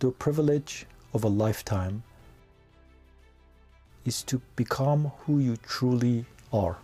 The 0.00 0.12
privilege 0.12 0.86
of 1.12 1.24
a 1.24 1.28
lifetime 1.28 2.02
is 4.06 4.22
to 4.22 4.40
become 4.56 5.12
who 5.26 5.40
you 5.40 5.58
truly 5.58 6.24
are. 6.54 6.78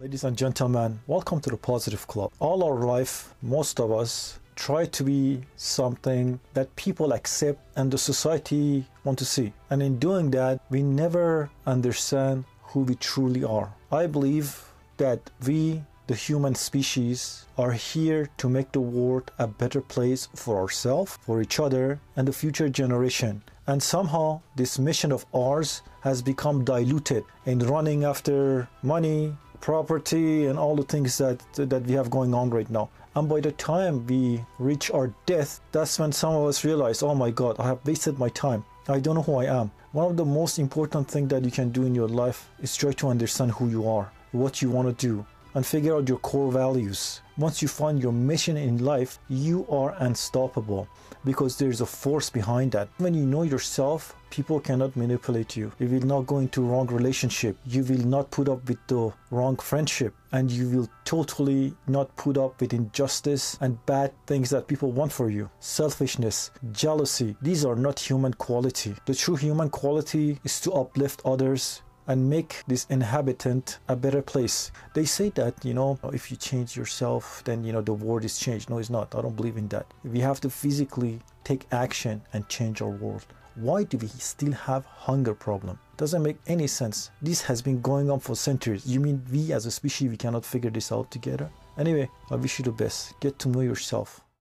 Ladies 0.00 0.24
and 0.24 0.36
gentlemen, 0.36 0.98
welcome 1.06 1.40
to 1.42 1.50
the 1.50 1.56
Positive 1.56 2.08
Club. 2.08 2.32
All 2.40 2.64
our 2.64 2.84
life, 2.84 3.34
most 3.40 3.78
of 3.78 3.92
us 3.92 4.40
try 4.56 4.84
to 4.86 5.04
be 5.04 5.42
something 5.54 6.40
that 6.54 6.74
people 6.74 7.12
accept 7.12 7.60
and 7.76 7.92
the 7.92 7.98
society 7.98 8.84
want 9.04 9.16
to 9.20 9.24
see. 9.24 9.52
And 9.70 9.80
in 9.80 10.00
doing 10.00 10.28
that, 10.32 10.58
we 10.70 10.82
never 10.82 11.48
understand 11.68 12.46
who 12.62 12.80
we 12.80 12.96
truly 12.96 13.44
are. 13.44 13.72
I 13.92 14.08
believe 14.08 14.60
that 14.96 15.30
we 15.46 15.84
the 16.12 16.18
human 16.18 16.54
species 16.54 17.46
are 17.56 17.72
here 17.72 18.28
to 18.36 18.46
make 18.46 18.70
the 18.72 18.80
world 18.80 19.30
a 19.38 19.46
better 19.46 19.80
place 19.80 20.28
for 20.34 20.58
ourselves, 20.58 21.18
for 21.22 21.40
each 21.40 21.58
other, 21.58 21.98
and 22.16 22.28
the 22.28 22.32
future 22.34 22.68
generation. 22.68 23.42
And 23.66 23.82
somehow 23.82 24.42
this 24.54 24.78
mission 24.78 25.10
of 25.10 25.24
ours 25.34 25.80
has 26.02 26.20
become 26.20 26.64
diluted 26.64 27.24
in 27.46 27.60
running 27.60 28.04
after 28.04 28.68
money, 28.82 29.34
property, 29.62 30.44
and 30.48 30.58
all 30.58 30.76
the 30.76 30.82
things 30.82 31.16
that 31.16 31.38
that 31.54 31.86
we 31.86 31.94
have 31.94 32.10
going 32.10 32.34
on 32.34 32.50
right 32.50 32.68
now. 32.68 32.90
And 33.14 33.26
by 33.26 33.40
the 33.40 33.52
time 33.52 34.06
we 34.06 34.44
reach 34.58 34.90
our 34.90 35.14
death, 35.24 35.62
that's 35.72 35.98
when 35.98 36.12
some 36.12 36.34
of 36.34 36.46
us 36.46 36.62
realize, 36.62 37.02
oh 37.02 37.14
my 37.14 37.30
God, 37.30 37.56
I 37.58 37.68
have 37.68 37.86
wasted 37.86 38.18
my 38.18 38.28
time. 38.28 38.66
I 38.86 39.00
don't 39.00 39.14
know 39.14 39.22
who 39.22 39.36
I 39.36 39.46
am. 39.60 39.70
One 39.92 40.10
of 40.10 40.18
the 40.18 40.26
most 40.26 40.58
important 40.58 41.08
things 41.08 41.30
that 41.30 41.42
you 41.42 41.50
can 41.50 41.70
do 41.70 41.86
in 41.86 41.94
your 41.94 42.08
life 42.08 42.50
is 42.60 42.76
try 42.76 42.92
to 43.00 43.08
understand 43.08 43.52
who 43.52 43.70
you 43.70 43.88
are, 43.88 44.12
what 44.32 44.60
you 44.60 44.68
want 44.68 44.88
to 44.88 45.06
do, 45.08 45.24
and 45.54 45.64
figure 45.64 45.96
out 45.96 46.08
your 46.08 46.18
core 46.18 46.50
values. 46.50 47.20
Once 47.38 47.62
you 47.62 47.68
find 47.68 48.02
your 48.02 48.12
mission 48.12 48.56
in 48.56 48.84
life, 48.84 49.18
you 49.28 49.66
are 49.70 49.94
unstoppable 50.00 50.86
because 51.24 51.56
there's 51.56 51.80
a 51.80 51.86
force 51.86 52.28
behind 52.28 52.72
that. 52.72 52.88
When 52.98 53.14
you 53.14 53.24
know 53.24 53.42
yourself, 53.42 54.14
people 54.30 54.60
cannot 54.60 54.96
manipulate 54.96 55.56
you. 55.56 55.72
You 55.78 55.88
will 55.88 56.06
not 56.06 56.26
go 56.26 56.38
into 56.38 56.62
wrong 56.62 56.86
relationship. 56.88 57.56
You 57.64 57.84
will 57.84 58.04
not 58.06 58.30
put 58.30 58.48
up 58.48 58.68
with 58.68 58.78
the 58.86 59.12
wrong 59.30 59.56
friendship 59.56 60.14
and 60.32 60.50
you 60.50 60.68
will 60.68 60.88
totally 61.04 61.74
not 61.86 62.14
put 62.16 62.36
up 62.36 62.60
with 62.60 62.72
injustice 62.74 63.56
and 63.60 63.84
bad 63.86 64.12
things 64.26 64.50
that 64.50 64.66
people 64.66 64.92
want 64.92 65.12
for 65.12 65.30
you. 65.30 65.50
Selfishness, 65.60 66.50
jealousy, 66.72 67.36
these 67.40 67.64
are 67.64 67.76
not 67.76 67.98
human 67.98 68.34
quality. 68.34 68.94
The 69.06 69.14
true 69.14 69.36
human 69.36 69.70
quality 69.70 70.38
is 70.44 70.60
to 70.62 70.72
uplift 70.72 71.22
others, 71.24 71.82
and 72.06 72.28
make 72.28 72.62
this 72.66 72.86
inhabitant 72.90 73.78
a 73.88 73.96
better 73.96 74.22
place. 74.22 74.70
They 74.94 75.04
say 75.04 75.30
that, 75.30 75.64
you 75.64 75.74
know, 75.74 75.98
if 76.12 76.30
you 76.30 76.36
change 76.36 76.76
yourself, 76.76 77.42
then, 77.44 77.64
you 77.64 77.72
know, 77.72 77.82
the 77.82 77.92
world 77.92 78.24
is 78.24 78.38
changed. 78.38 78.70
No, 78.70 78.78
it's 78.78 78.90
not. 78.90 79.14
I 79.14 79.22
don't 79.22 79.36
believe 79.36 79.56
in 79.56 79.68
that. 79.68 79.86
We 80.04 80.20
have 80.20 80.40
to 80.40 80.50
physically 80.50 81.20
take 81.44 81.66
action 81.72 82.22
and 82.32 82.48
change 82.48 82.82
our 82.82 82.90
world. 82.90 83.26
Why 83.54 83.84
do 83.84 83.98
we 83.98 84.08
still 84.08 84.52
have 84.52 84.86
hunger 84.86 85.34
problem? 85.34 85.78
Doesn't 85.98 86.22
make 86.22 86.38
any 86.46 86.66
sense. 86.66 87.10
This 87.20 87.42
has 87.42 87.60
been 87.60 87.82
going 87.82 88.10
on 88.10 88.18
for 88.18 88.34
centuries. 88.34 88.86
You 88.86 88.98
mean 88.98 89.22
we 89.30 89.52
as 89.52 89.66
a 89.66 89.70
species, 89.70 90.08
we 90.08 90.16
cannot 90.16 90.46
figure 90.46 90.70
this 90.70 90.90
out 90.90 91.10
together? 91.10 91.50
Anyway, 91.76 92.08
I 92.30 92.36
wish 92.36 92.58
you 92.58 92.64
the 92.64 92.72
best. 92.72 93.20
Get 93.20 93.38
to 93.40 93.50
know 93.50 93.60
yourself. 93.60 94.22